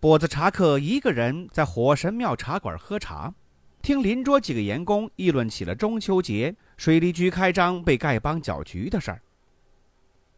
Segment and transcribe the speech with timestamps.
[0.00, 3.34] 跛子茶客一个人在火神庙茶馆喝茶，
[3.82, 9.20] 听邻桌几个员工议论起了中秋节水利局开张被丐帮搅局的事儿。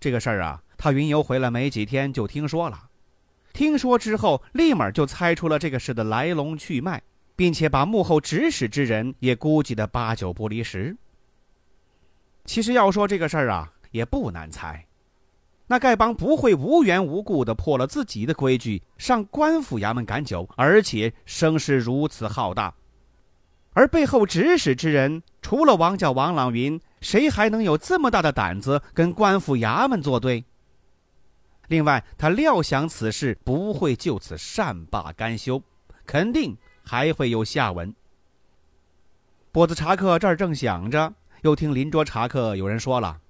[0.00, 2.88] 这个事儿啊，他云游回来没几天就听说了，
[3.52, 7.00] 听说之后立马就猜出了这个事的来龙去脉，
[7.36, 10.96] 并且把幕后指使之人也估计的八九不离十。
[12.44, 14.84] 其实要说这个事儿啊，也不难猜。
[15.72, 22.74] 那丐帮不会无缘无故的破了自己的规矩，上官府衙门赶酒，而且声势如此浩大。
[23.72, 30.44] 而背后指使之人，除了王叫王朗云，谁还能有这么大的胆子跟官府衙门作对？
[31.68, 35.62] 另外，他料想此事不会就此善罢甘休，
[36.04, 37.94] 肯定还会有下文。
[39.50, 43.21] 波子茶客这儿正想着，又听邻桌茶客有人说了。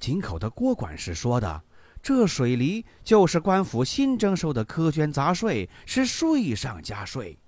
[0.00, 1.62] 井口的郭管事说的，
[2.02, 7.38] 这水利就是官府新征收的苛捐杂税，是税上加税。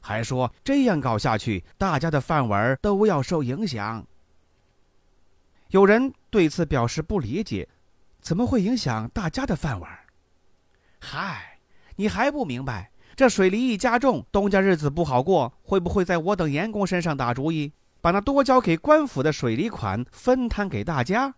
[0.00, 4.06] 还说这样搞下去，大家的饭碗都要受影响。
[5.70, 7.68] 有人对此表示不理解，
[8.20, 9.90] 怎么会影响大家的饭碗？
[11.00, 11.58] 嗨，
[11.96, 12.92] 你还不明白？
[13.16, 21.34] 这水利一加重，东家日子不好过，会不会在我等员工身上打主意，把那多交给官府的水利款分摊给大家？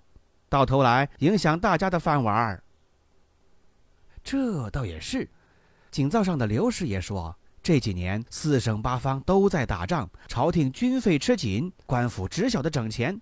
[0.48, 2.62] 到头来影响大家的饭碗儿，
[4.22, 5.28] 这倒也是。
[5.90, 13.20] 井灶上的刘师爷说，这几年四省八方都在打仗，朝廷军费吃紧，官府只晓得整钱。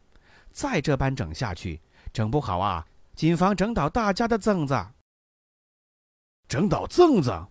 [0.53, 1.81] 再这般整下去，
[2.13, 4.87] 整不好啊，谨防整倒大家的粽子。
[6.49, 7.47] 整倒粽子，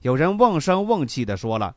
[0.00, 1.74] 有人瓮声瓮气的说了：“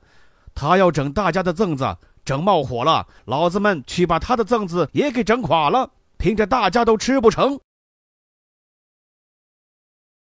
[0.54, 7.60] 他要整大家的粽子，整冒火了，老子们去把他的粽子也给整垮了。”凭着大家都吃不成。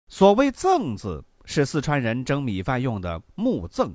[0.07, 3.93] 所谓“甑”字，是四川人蒸米饭用的木甑。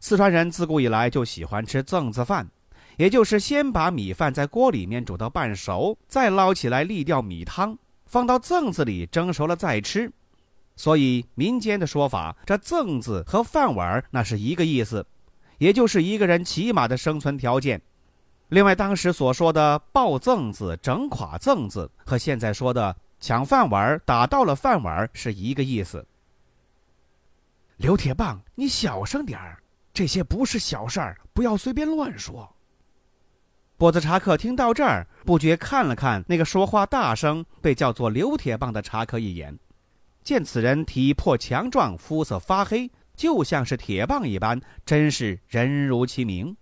[0.00, 2.48] 四川人自古以来就喜欢吃甑子饭，
[2.96, 7.76] 也就是先把米饭在锅里面煮到半熟，再捞起来沥掉米汤，
[8.06, 10.10] 放到甑子里蒸熟了再吃。
[10.76, 15.04] 所以民间的说法，这“甑”字和饭碗那是一个意思，
[15.58, 17.82] 也就是一个人起码的生存条件。
[18.48, 26.06] 另外，当时所说的“抱粽子”“整垮粽子”和现在说的“抢饭碗”“打到了饭碗”是一个意思。
[27.76, 32.48] 刘铁棒，你小声点儿，这些不是小事儿，不要随便乱说。
[33.76, 39.56] 波子茶客听到这儿，不觉看了看那个说话大声、被叫做刘铁棒的茶客一眼，
[40.24, 46.56] 见此人体魄强壮，肤色发黑，就像是铁棒一般，真是人如其名。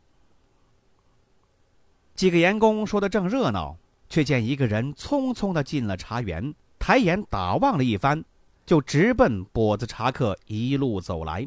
[2.17, 3.77] 几个员工说的正热闹，
[4.09, 8.25] 却见一个人匆匆的进了茶园，抬眼打望了一番，
[8.65, 11.47] 就直奔跛子茶客一路走来。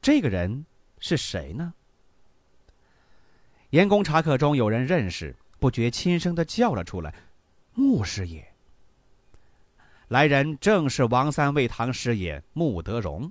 [0.00, 0.64] 这个人
[0.98, 1.74] 是谁呢？
[3.68, 7.14] 员工茶客中有人认识，不觉轻声的叫了出来
[7.74, 8.46] ：“穆师爷。”
[10.08, 13.30] 来人正是王三味堂师爷穆德荣，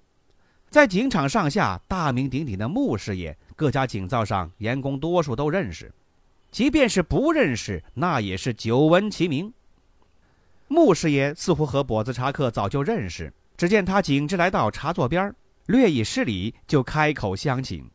[0.69, 5.91] 在井场上下大名鼎鼎的穆师爷，各家井灶上员工多数都认识。
[6.53, 9.51] 即便是不认识，那也是久闻其名。
[10.67, 17.89] 穆师爷似乎和跛子茶客早就认识，只见他径直来到茶座边略一施礼，就开口相请：“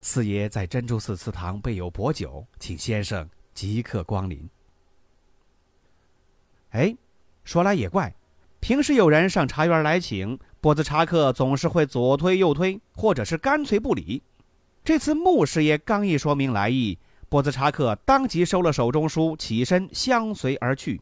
[0.00, 4.48] 四爷在珍珠寺祠堂备有薄酒，请先生即刻光临。”
[6.72, 6.96] 哎，
[7.44, 8.14] 说来也怪，
[8.58, 14.22] 平时有人上茶园来请，跛子茶客总是会左推右推，或者是干脆不理。
[14.82, 16.98] 这次穆师爷刚一说明来意，
[17.34, 21.00] 波子茶客当即收了手中书，起身相随而去。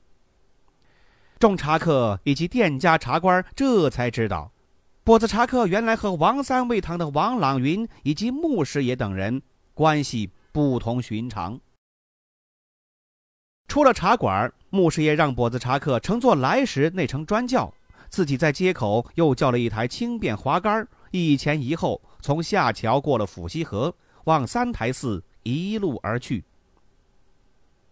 [1.38, 4.50] 众茶客以及店家茶官这才知道，
[5.04, 9.42] 波子茶客原来和王三味堂的王朗云以及穆师爷等人
[9.74, 11.60] 关系不同寻常。
[13.68, 17.70] 出了茶馆，穆师爷让跛子茶客乘坐来时那乘专轿，
[18.08, 23.94] 自己在街口又叫了一台轻便滑竿，一前一后从下桥过了府西河，
[24.24, 25.22] 往三台寺。
[25.42, 26.44] 一路而去。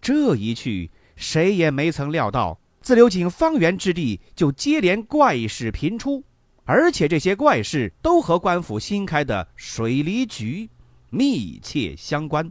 [0.00, 6.25] 这一去，谁也没曾料到，自流井方圆之地就接连怪事频出，
[6.64, 10.70] 而且这些怪事都和官府新开的水利局
[11.11, 12.50] 密切相关。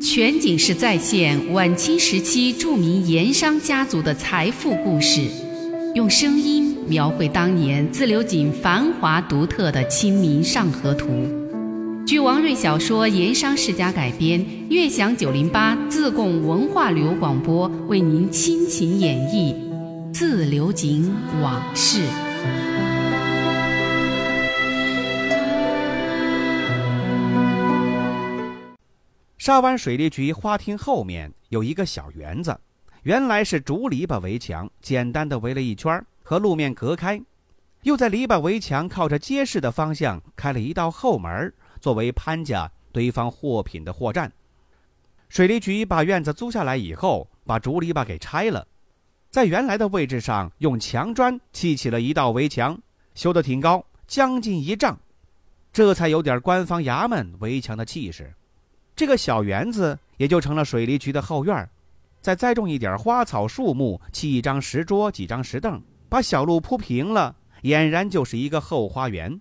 [0.00, 5.28] 全景式再现晚清时期著名盐商家族的财富故事，
[5.96, 11.08] 用声音描绘当年自流井繁华独特的《清明上河图》。
[12.06, 19.52] 据王瑞小说《盐商世家》改编，悦享九零八自贡文化旅游广播为您倾情演绎
[20.14, 21.12] 《自流井
[21.42, 22.02] 往事》。
[29.36, 32.56] 沙湾水利局花厅后面有一个小园子，
[33.02, 37.20] 原来是竹篱笆围墙，简单的围了一圈，和路面隔开，
[37.82, 41.52] 又在篱笆围墙靠着街市的方向开了一道后门，
[41.86, 44.32] 作为潘家堆放货品的货站。
[45.28, 48.66] 水利局把院子租下来以后，把竹篱笆给拆了，
[49.30, 52.76] 在原来的位置上用墙砖砌起了一道围墙，
[53.14, 54.98] 修得挺高，将近一丈，
[55.72, 58.34] 这才有点官方衙门围墙的气势。
[58.96, 61.70] 这个小园子也就成了水利局的后院
[62.20, 69.40] 再栽种一点花草树木，砌一张石桌、几张石凳，把小路铺平了，俨然就是一个后花园。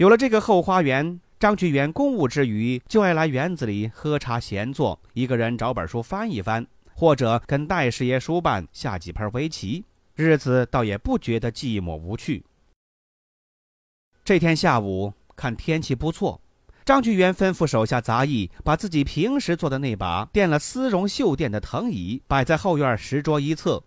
[0.00, 12.42] 有了这个后花园，张局员公务之余就爱来园子里喝茶闲坐，一个人找本书翻一翻，或者跟戴师爷书办下几盘围棋，日子倒也不觉得寂寞无趣。
[14.24, 16.40] 这天下午看天气不错。
[16.86, 23.84] 张菊元吩咐手下杂役，把自己平时坐的那把垫了丝绒绣垫的藤椅摆在后院石桌一侧，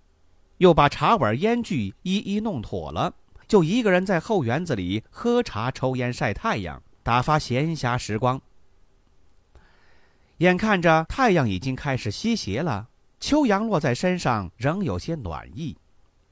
[0.59, 3.15] 又把茶碗烟具一一弄妥了，
[3.47, 8.41] 就一个人在后园子里喝茶、抽烟、晒太阳，打发闲暇时光。
[10.37, 12.87] 眼看着太阳已经开始西斜了，
[13.19, 15.77] 秋阳落在身上仍有些暖意，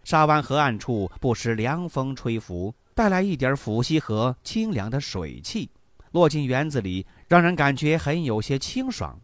[0.03, 5.69] 沙湾河岸处不时凉风吹拂，带来一点抚溪河清凉的水汽。
[6.11, 9.17] 落进园子里，让人感觉很有些清爽。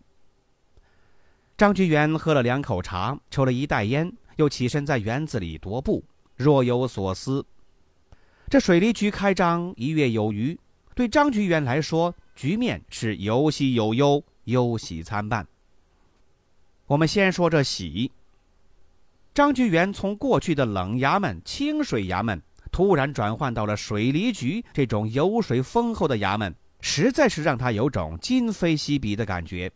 [1.57, 6.05] 张菊元喝了两口茶，抽了一袋烟，又起身在园子里踱步，
[6.37, 7.45] 若有所思。
[8.49, 10.57] 这水利局开张一月有余，
[10.95, 15.45] 对张局员来说，局面是有喜有忧，忧喜参半。
[16.85, 18.09] 我们先说这喜。
[19.33, 22.41] 张局员从过去的冷衙门、清水衙门，
[22.71, 26.55] 突然转换到了水利局这种油水丰厚的衙门。
[26.79, 29.69] 实在是让他有种今非昔比的感觉，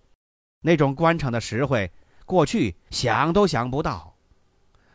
[0.62, 1.92] 那种官场的实惠，
[2.26, 4.16] 过去想都想不到。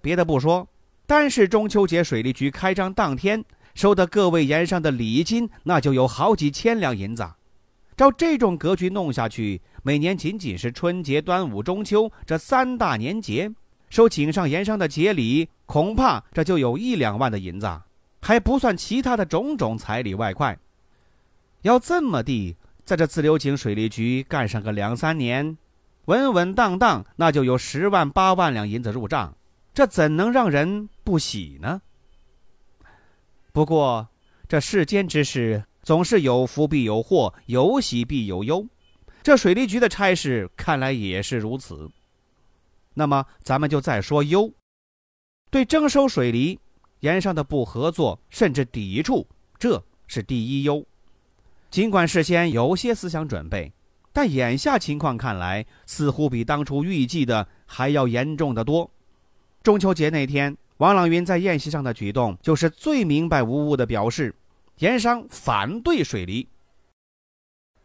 [0.01, 0.67] 别的不说，
[1.05, 3.45] 单是中秋节水利局开张当天
[3.77, 7.29] 收的各位盐商的礼金，那就有好几千两银子。
[7.95, 13.53] 照这种格局弄下去，每年仅仅是春节、端午、中秋这三大年节，
[13.91, 17.71] 收井上盐商的节礼，恐怕这就有一两万的银子，
[18.23, 20.59] 还不算其他的种种彩礼外快。
[21.61, 25.59] 要这么地，在这自流井水利局干上个两三年，
[26.07, 29.37] 稳稳当当，那就有十万八万两银子入账，
[29.75, 31.83] 这怎能让人不喜呢？
[33.57, 34.07] 不过，
[34.47, 38.67] 这世间之事总是有福必有祸，有喜必有忧，
[39.23, 41.91] 这水利局的差事看来也是如此。
[42.93, 44.53] 那么，咱们就再说忧，
[45.51, 46.61] 对征收水利，
[47.01, 49.27] 盐商的不合作甚至抵触，
[49.59, 50.85] 这是第一忧。
[51.71, 53.73] 尽管事先有些思想准备，
[54.13, 58.91] 但眼下情况看来，似乎比当初预计的还要严重的多。
[59.63, 64.35] 中秋节那天，王朗云在宴席上的举动，就是最明白无误的表示，
[64.79, 66.47] 盐商反对水利。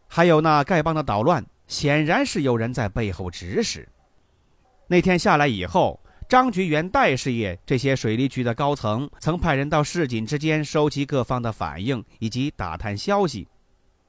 [0.08, 3.88] 还有那丐帮的捣乱，显然是有人在背后指使。
[4.88, 13.48] 那天下来以后，张局员、戴师爷这些水利局的高层，曾派人到市井之间收集各方的反应，以及打探消息。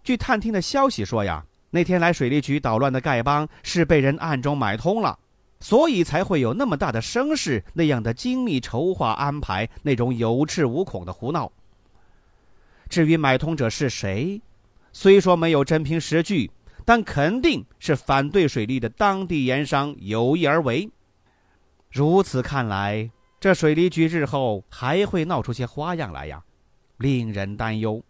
[0.03, 5.17] 据探听的消息说呀，那天来水利局捣乱的丐帮是被人暗中买通了，
[5.62, 11.52] 所以才会有那么大的声势，那样的精密筹划安排，那种有恃无恐的胡闹。
[12.88, 14.42] 至于买通者是谁，
[14.92, 16.50] 虽说没有真凭实据，
[16.85, 20.90] 但肯定是反对水利的当地盐商有意而为。
[21.92, 26.42] 如此看来，这水利局日后还会闹出些花样来呀，
[26.97, 28.02] 令人担忧。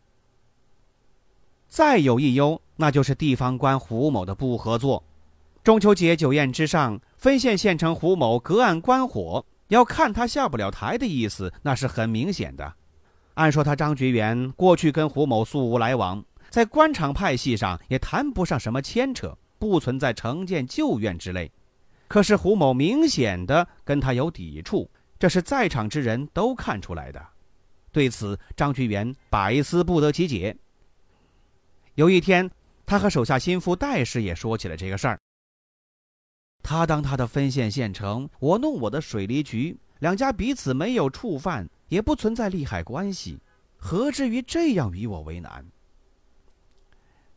[1.69, 5.05] 再有一忧，那就是地方官胡某的不合作。
[5.63, 12.75] 中秋节酒宴之上，分县县城胡某隔岸观火，要看他下不了台的意思，那是很明显的。
[13.35, 21.49] 按说他张觉元过去跟胡某素无来往，在官场派系上也谈不上什么牵扯，不存在成见旧怨之类。
[22.09, 27.25] 可是胡某明显的跟他有抵触，这是在场之人都看出来的。
[27.93, 30.57] 对此，张觉元百思不得其解。
[31.95, 32.51] 有一天，
[32.85, 35.21] 他和手下心腹戴师爷说起了这个事儿。
[36.63, 43.39] 他当他的分县县城，我弄我的水利局，两家彼此没有触犯，也不存在利害关系，
[43.77, 45.65] 何至于这样与我为难？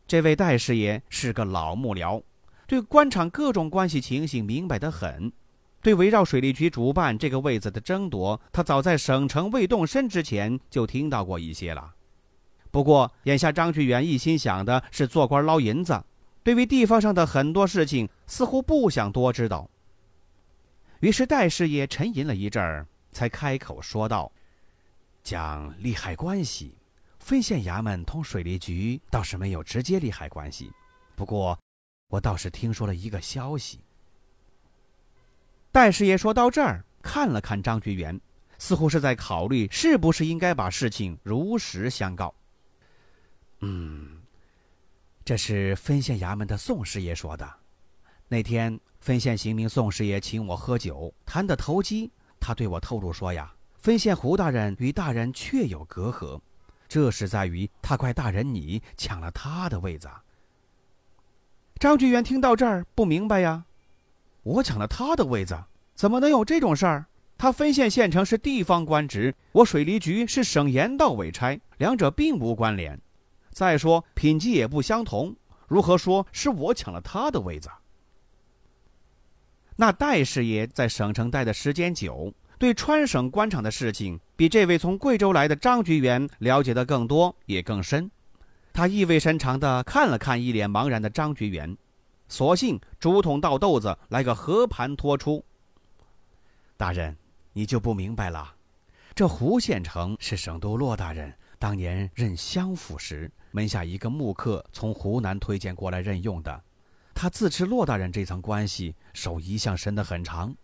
[0.06, 2.22] 这位戴师爷是个老幕僚，
[2.68, 5.32] 对官场各种关系情形明白得很。
[5.82, 11.92] 对围绕水利局主办这个位子的争夺，他早在省城未动身之前就听到过一些了。
[12.70, 16.02] 不过眼下张居元一心想的是做官捞银子，
[16.46, 19.68] 对于地方上的很多事情似乎不想多知道。
[21.00, 24.30] 于是戴师爷沉吟了一阵儿，才开口说道
[25.24, 26.78] ：“讲利害关系，
[27.18, 30.70] 分县衙门同水利局倒是没有直接利害关系。
[31.16, 31.58] 不过，
[32.06, 33.80] 我倒是听说了一个消息。”
[35.72, 38.20] 戴师爷说到这儿，看了看张居元，
[38.56, 42.32] 似乎是在考虑是不是应该把事情如实相告。
[43.62, 44.22] 嗯，
[45.26, 47.52] 这是分县衙门的宋师爷说的。
[48.28, 52.12] 那天分县刑名宋师爷请我喝酒，谈得投机。
[52.38, 56.40] 他对我透露说呀，分县胡大人与大人确有隔阂，
[56.86, 60.08] 这是在于他怪大人你抢了他的位子。
[61.80, 63.64] 张居元听到这儿不明白呀。
[64.44, 65.60] 我抢了他的位子，
[65.92, 67.06] 怎么能有这种事儿？
[67.36, 73.00] 他分县县城是地方官职，我水利局是省盐道委差，两者并无关联。
[73.56, 75.34] 再说品级也不相同，
[75.66, 77.70] 如何说是我抢了他的位子？
[79.76, 88.10] 那戴师爷在省城待的时间久，对川省官场的事情比这位从贵州来的张局员了解的更多也更深。
[88.74, 91.74] 他意味深长地看了看一脸茫然的张局员。
[92.28, 95.42] 索性竹筒倒豆子，来个和盘托出。
[96.76, 97.16] 大人，
[97.54, 98.54] 你就不明白了。
[99.14, 106.62] 这胡县城是省都骆大人当年任乡府时，门下一个木客从湖南推荐过来任用的。
[107.14, 110.54] 他自持骆大人这层关系，手一向伸得很长。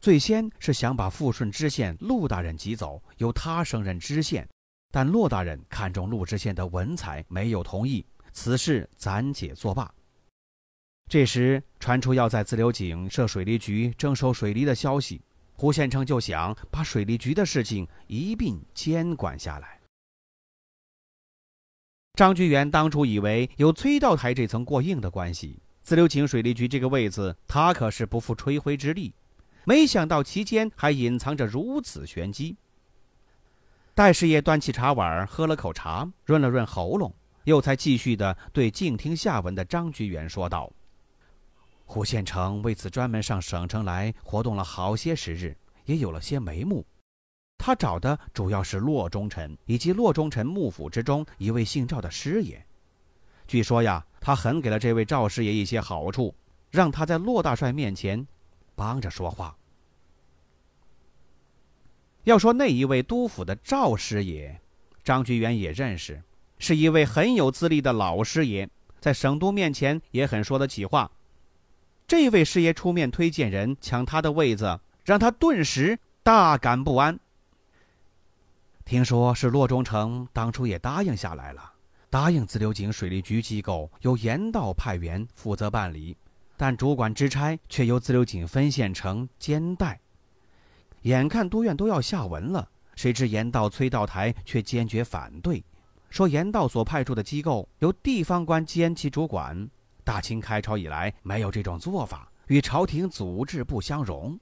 [0.00, 4.48] 最先是想把富顺知县陆大人挤走，由他升任知县，
[4.90, 8.04] 但骆大人看中陆知县的文采，没有同意。
[8.32, 9.88] 此事暂且作罢。
[11.08, 15.22] 这时传出要在自流井设水利局征收水利的消息，
[15.54, 19.79] 胡县城就想把水利局的事情一并监管下来。
[22.20, 29.14] 张居元当初以为有崔道台这层过硬的关系，自流井水利局这个位子他可是不负吹灰之力，
[29.64, 32.54] 没想到其间还隐藏着如此玄机。
[33.94, 37.10] 戴师爷端起茶碗喝了口茶，润了润喉咙，
[37.44, 40.70] 又才继续的对静听下文的张居元说道。
[41.86, 46.84] 胡县城为此专门上省城来活动了好些时日，也有了些眉目。
[47.62, 52.64] 他找的主要是骆忠臣以及骆忠臣幕府之中一位姓赵的师爷。
[53.46, 56.34] 据说呀，他很给了这位赵师爷一些好处，
[56.70, 58.26] 让他在骆大帅面前
[58.74, 59.54] 帮着说话。
[62.24, 64.58] 要说那一位督府的赵师爷，
[65.04, 66.22] 张居元也认识，
[66.58, 68.66] 是一位很有资历的老师爷，
[69.00, 71.10] 在省都面前也很说得起话。
[72.08, 77.20] 这位师爷出面推荐人抢他的位子，让他顿时大感不安。
[78.90, 81.72] 听说是洛中城当初也答应下来了，
[82.10, 86.16] 答应自流井水利局机构由盐道派员负责办理，
[86.56, 90.00] 但主管支差却由自流井分县城兼代。
[91.02, 95.62] 眼看都院都要下文了，谁知盐道崔道台却坚决反对，
[96.08, 99.70] 说盐道所派驻的机构由地方官兼其主管。
[100.02, 104.36] 大清开朝以来没有这种做法，与朝廷祖制不相容。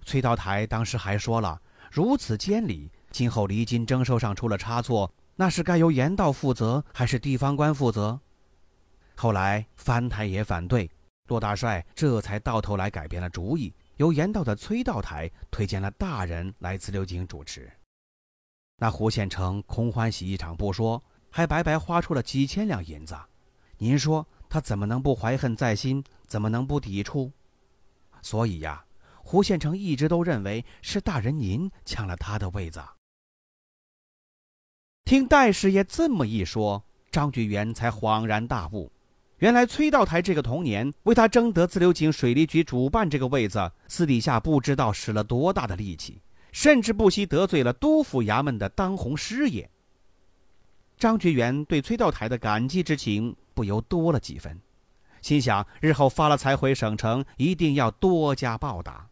[0.00, 8.18] 崔道台当时还说了，如此监理，今后离金征收上出了差错，那是该由盐道负责，还是地方官负责？
[9.16, 10.90] 后来藩台也反对，
[11.28, 17.70] 骆大帅这才到头来改变了主意，由盐道的崔道台推荐了大人来自流井主持。
[18.76, 23.14] 那胡县城空欢喜一场不说，还白白花出了几千两银子。
[23.76, 24.26] 您说？
[24.48, 26.02] 他怎么能不怀恨在心？
[26.26, 27.30] 怎么能不抵触？
[28.20, 28.84] 所以呀，
[29.22, 32.82] 胡县城一直都认为是大人您抢了他的位子。
[35.04, 38.90] 听戴师爷这么一说，张居元才恍然大悟，
[39.38, 46.20] 原来崔道台这个童年为他争得自流井水利局主办这个位子，私底下不知道使了多大的力气，
[46.52, 49.68] 甚至不惜得罪了督府衙门的当红师爷。
[50.98, 53.36] 张觉元对崔道台的感激之情。
[53.52, 54.58] 不由多了几分，
[55.20, 59.06] 心想日后发了财回省城，一定要多加报答。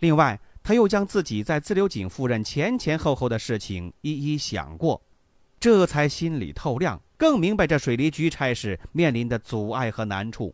[0.00, 5.00] 另外，他又将自己在自流井夫人前前后后的事情一一想过，
[5.60, 10.52] 这才心里透亮，更明白这水利局差事面临的阻碍和难处。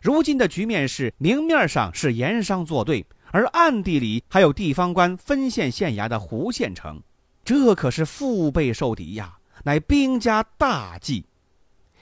[0.00, 7.02] 如今的局面是，明面上是盐商作对，而暗地里还有地方官分县县衙的胡县城，
[7.44, 11.26] 这可是腹背受敌呀，乃兵家大忌，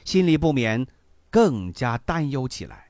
[0.04, 0.86] 心里不免
[1.30, 2.89] 更加担忧起来。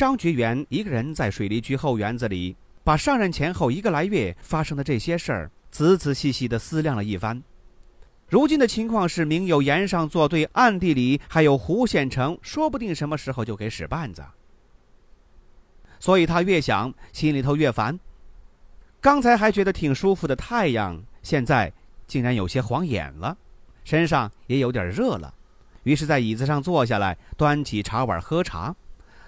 [0.00, 7.42] 张觉元一个人在水利局后园子里，把上任前后一个来月发生的这些事儿仔仔细细地思量了一番。
[8.26, 14.24] 如今的情况是，明有盐上作对，暗地里还有胡县城，说不定什么时候就给使绊子。
[15.98, 18.00] 所以他越想，心里头越烦。
[19.02, 21.70] 刚才还觉得挺舒服的太阳，现在
[22.06, 23.36] 竟然有些晃眼了，
[23.84, 25.34] 身上也有点热了。
[25.82, 28.74] 于是，在椅子上坐下来，端起茶碗喝茶。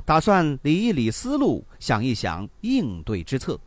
[0.05, 3.59] 打算理一理思路，想一想应对之策。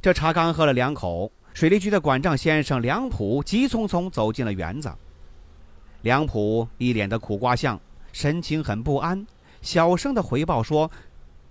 [0.00, 4.92] 这茶刚喝了两口，水利局的管账先生梁普急匆匆走进了园子。
[6.00, 7.78] 梁普一脸的苦瓜相，
[8.12, 9.24] 神情很不安，
[9.60, 10.90] 小声的回报说：“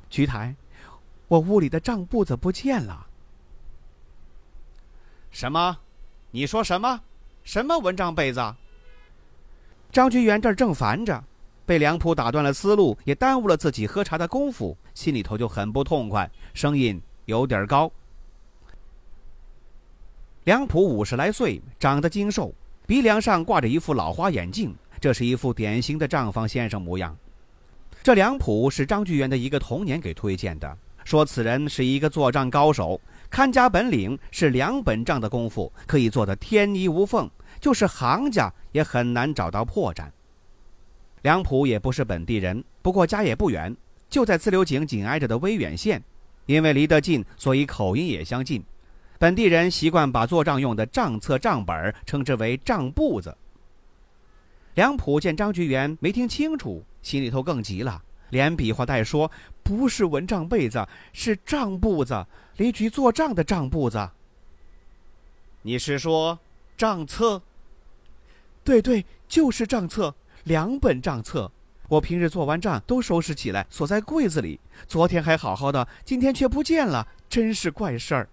[0.10, 0.54] 局台，
[1.28, 3.08] 我屋里的账簿子不见了。
[5.32, 5.78] ”“什么？
[6.32, 7.02] 你说什么？
[7.44, 8.56] 什么蚊帐被子？”
[9.94, 11.24] 张局员这正烦着。
[11.72, 17.90] 被梁普打断了思路，也耽误了自己喝茶的功夫，心里头就很不痛快，声音有点高。
[20.44, 22.54] 梁普五十来岁，长得精瘦，
[22.86, 27.16] 鼻梁上挂着一副老花眼镜，这是一副典型的账房先生模样。
[28.04, 37.32] 这梁普是张巨源的一个童年给推荐的，说此人是一个做账高手，看家本领是两本账的功夫可以做得天衣无缝，
[37.62, 40.04] 就是行家也很难找到破绽。
[41.22, 43.76] 梁普也不是本地人，不过家也不远，
[44.10, 46.02] 就在自流井紧挨着的威远县。
[46.48, 48.64] 因为离得近，所以口音也相近。
[49.20, 53.38] 本地人习惯把做账用的账册、账本称之为账簿子。
[54.74, 59.32] 梁普见张局员没听清楚，心里头更急了，连比划带说
[59.62, 62.26] ：“不是蚊帐被子，是账簿子，
[62.58, 64.10] 离局做账的账簿子。”
[65.62, 66.40] 你是说
[66.76, 67.40] 账册？
[68.64, 70.14] 对对，就是账册。
[70.44, 71.52] 两本账册，
[71.88, 74.60] 我平日做完账都收拾起来锁在柜子里。
[74.88, 78.30] 昨天还好好的，今天却不见了，真是怪事儿。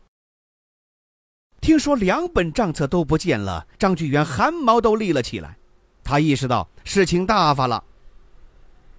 [1.61, 5.57] 听说两本账册都不见了，张局员汗毛都立了起来。
[6.05, 7.85] 他意识到事情大发了。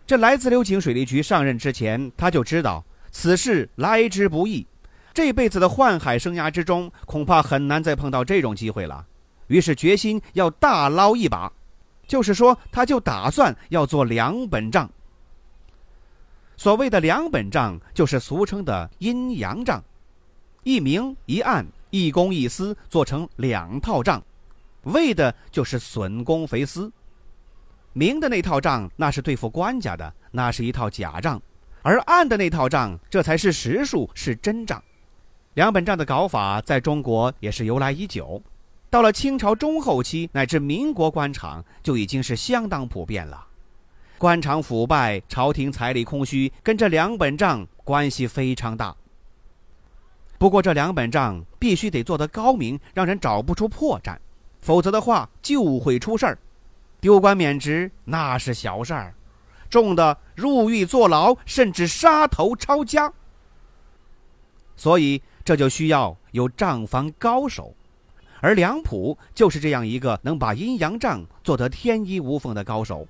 [0.06, 4.68] 这来自流井水利局上任之前，他就知道此事来之不易，
[5.14, 9.06] 这辈子的宦海生涯之中，恐怕很难再碰到这种机会了。
[9.48, 11.52] 于是决心要大捞一把。
[12.10, 14.90] 就是说，他就打算要做两本账。
[16.58, 19.82] 所谓的两本账，就是俗称的阴阳账，
[20.64, 24.22] 一明一暗，一公一私，做成两套账，
[24.86, 26.92] 为的就是损公肥私。
[27.94, 31.40] 明的那套账，那是对付官家的，那是一套假账；
[31.84, 34.84] 而暗的那套账，这才是实数，是真账。
[35.54, 38.42] 两本账的搞法，在中国也是由来已久。
[38.90, 43.46] 到了清朝中后期乃至民国官场，就已经是相当普遍了。
[44.18, 48.96] 官场腐败，朝廷财力空虚，跟这两本账关系非常大。
[50.38, 54.18] 不过这两本账必须得做得高明，让人找不出破绽，
[54.60, 56.38] 否则的话就会出事儿。
[57.00, 59.14] 丢官免职那是小事儿，
[59.70, 63.14] 重的入狱坐牢，甚至杀头抄家。
[64.76, 67.76] 所以这就需要有账房高手。
[68.42, 73.08] 而梁普就是这样一个能把阴阳账做得天衣无缝的高手。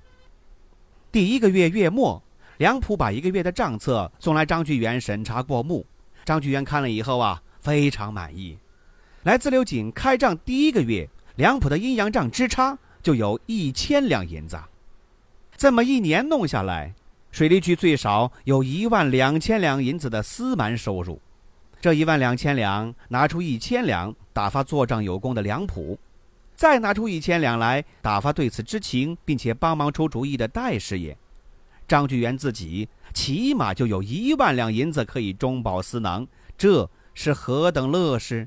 [1.12, 2.22] 第一个月月末，
[2.58, 5.84] 梁普把一个月的账册送来张局员审查过目。
[6.24, 8.58] 张局员看了以后啊，非常满意。
[9.22, 14.58] 来自流井开账第一个月，梁普的阴阳账之差就有一千两银子。
[15.56, 16.94] 这么一年弄下来，
[17.30, 21.20] 水利局最少有一万两千两银子的私蛮收入。
[21.80, 25.98] 这一万两千两，拿出一千两打发做账有功的梁普，
[26.54, 31.16] 再拿出一千两来打发对此知情并且帮忙出主意的戴师爷。
[31.88, 36.26] 张居元自己起码就有一万两银子可以中饱私囊，
[36.58, 38.46] 这是何等乐事！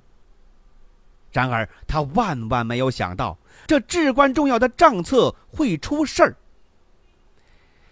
[1.32, 6.36] 然而他万万没有想到，这至关重要的账册会出事儿。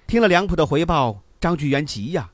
[0.05, 2.29] 听了梁普的回报，张居元急呀：“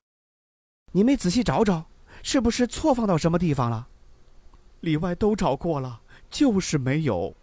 [0.91, 1.85] 你没仔细找找，
[2.27, 3.87] 是不是错放到什么地方了？”
[4.81, 7.33] 里外都找过了，就是没有。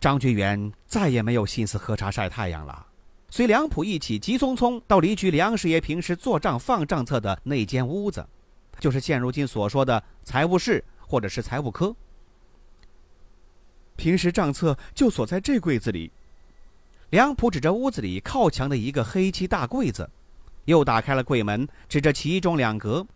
[0.00, 2.86] 张居元再也没有心思喝茶晒太阳了，
[3.28, 8.26] 随梁普一起急匆匆到离居梁师爷平时做账放账册的那间屋子，
[8.78, 11.94] 就是现如今所说的财务室或者是财务科。
[13.94, 16.10] 平时账册就锁在这柜子里。
[17.10, 20.08] 梁普指着屋子里靠墙的一个黑漆大柜子，
[20.64, 23.06] 又打开了柜门，指着其中两格，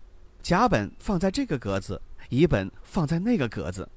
[0.45, 3.89] 甲本放在这个格子，乙本放在那个格子。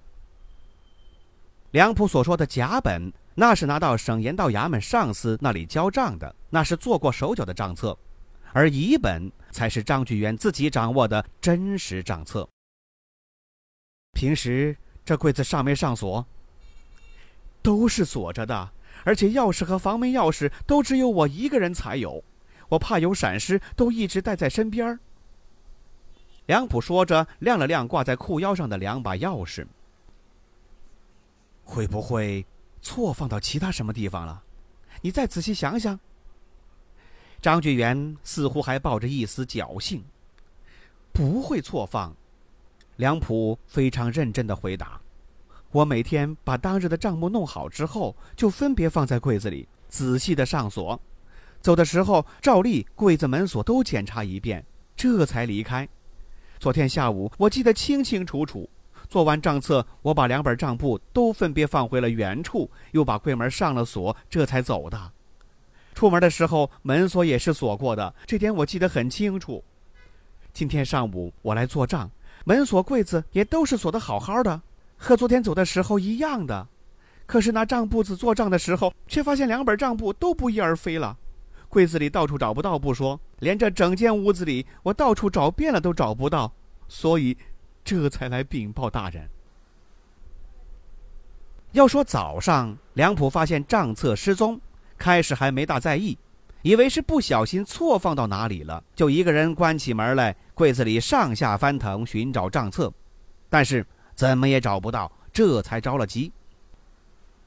[1.71, 7.93] 梁普所说的甲本，那是拿到省盐道衙门上司那里交账的，那是做过手脚的账册；
[8.53, 12.47] 而乙本才是张居元自己掌握的真实账册。
[14.13, 16.25] 平时这柜子上没上锁？
[17.61, 18.71] 都是锁着的，
[19.03, 22.23] 而且钥匙和房门钥匙都只有我一个人才有，
[22.69, 24.99] 我怕有闪失，都一直带在身边儿。
[26.47, 29.67] 梁普说着，亮了亮挂在裤腰上的两把钥匙。
[31.63, 32.45] 会不会
[32.81, 34.41] 错放到其他什么地方了？
[35.01, 35.99] 你再仔细想想。
[37.41, 40.03] 张俊元似乎还抱着一丝侥幸。
[41.11, 42.15] 不会错放。
[42.95, 44.99] 梁普非常认真的回答。
[45.71, 50.99] 我每天把当日的账目弄好之后，就分别放在柜子里，仔细的上锁。
[51.59, 55.87] 走的时候，照例柜子门锁都检查一遍，这才离开。
[56.59, 58.67] 昨天下午，我记得清清楚楚。
[59.07, 65.11] 做完账册，我把两本账簿都分别放回了原处，又把柜门上了锁，这才走的。
[65.93, 69.63] 出门的时候，门锁也是锁过的，这点我记得很清楚。
[70.51, 72.09] 今天上午我来做账，
[72.43, 74.59] 门锁、柜子也都是锁得好好的。
[74.97, 76.67] 和昨天走的时候一样的，
[77.27, 81.15] 可是拿账簿子做账的时候，却发现两本账簿都不翼而飞了。
[81.69, 86.51] 柜子里到处找不到不说，连这整间屋子里我到处找遍了都找不到，
[86.87, 87.37] 所以
[87.83, 89.27] 这才来禀报大人。
[91.71, 94.59] 要说早上梁普发现账册失踪，
[94.97, 96.17] 开始还没大在意，
[96.61, 102.91] 以为是不小心错放到哪里了，就一个人关起门来，柜子里上下翻腾寻找账册，
[103.49, 103.85] 但是。
[104.17, 106.31] 怎么也找不到，这才着了急。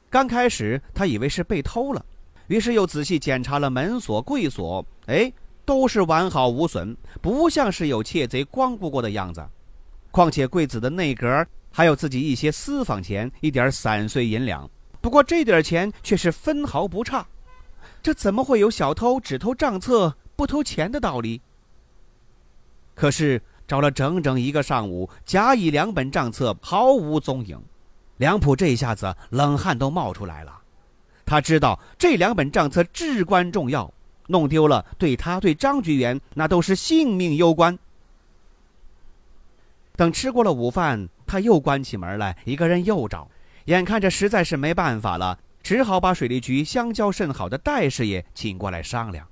[0.09, 2.05] 刚开始他以为是被偷了，
[2.47, 5.29] 于是又仔细检查了门锁、柜锁，哎，
[5.71, 9.41] 都是完好无损，不像是有窃贼光顾过的样子。
[10.11, 14.69] 况且柜子的内格还有自己一些私房钱，一点散碎银两。
[14.99, 17.25] 不过这点钱却是分毫不差，
[18.03, 21.41] 这怎么会有小偷只偷账册不偷钱的道理？
[22.93, 23.41] 可是。
[23.67, 27.57] 找了整整一个上午，甲乙两本账册毫无踪影，
[28.17, 30.59] 梁普这一下子冷汗都冒出来了。
[31.25, 33.89] 他知道这两本账册至关重要，
[34.31, 37.77] 弄丢了对他对张局员那都是性命攸关。
[39.95, 43.29] 等吃过了午饭，他又关起门来，一个人又找，
[43.65, 49.27] 眼看着实在是没办法了，只好把水利局相交甚好的戴师爷请过来商量。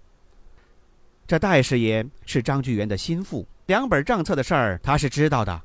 [1.25, 3.47] 这戴师爷是张局员的心腹。
[3.67, 5.61] 两本账册的事儿，他是知道的。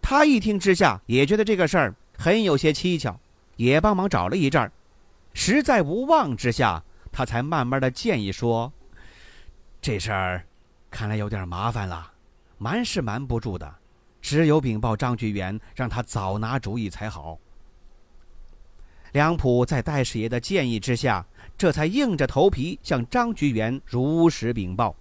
[0.00, 3.18] 他一听之下，也觉得这个事儿很有些蹊跷，
[3.56, 4.72] 也帮忙找了一阵儿。
[5.34, 8.72] 实在无望之下，他才慢慢的建议说
[9.80, 10.44] ：“这事儿
[10.90, 12.10] 看来有点麻烦了，
[12.58, 13.74] 瞒是瞒不住的，
[14.20, 17.38] 只有禀报张局员，让他早拿主意才好。”
[19.12, 21.26] 梁普在戴师爷的建议之下，
[21.58, 24.94] 这才硬着头皮向张局员如实禀报。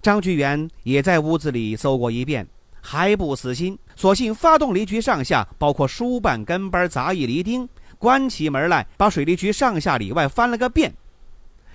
[0.00, 2.48] 张局元也在屋子里搜过一遍，
[2.80, 10.90] 还不死心，索性发动离局上下，包括书办、跟班、杂役、离丁，关起门来把水利局上下里外翻了个遍。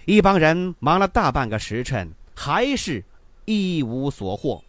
[0.06, 3.04] 一帮人忙了大半个时辰，还是
[3.46, 4.64] 一无所获。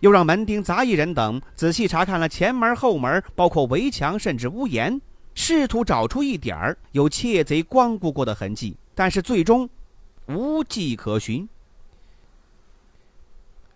[0.00, 5.00] 又让门丁、杂役人等仔细查看了前门、后门，包括围墙，甚至屋檐，
[5.34, 9.68] 试图找出一点儿有窃贼光顾过的痕迹，但是最终
[10.26, 11.48] 无迹可寻。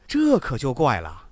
[0.06, 1.24] 这可就怪了。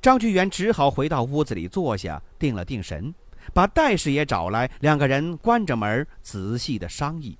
[0.00, 3.14] 张居元只好回到屋子里坐下，定了定神，
[3.54, 7.38] 把戴师爷找来，两个人关着门仔细的商议。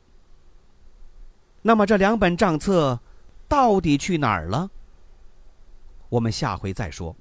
[1.62, 3.00] 那么这两本账册
[3.48, 4.70] 到底去哪儿了？
[6.08, 7.16] 我们下回再说。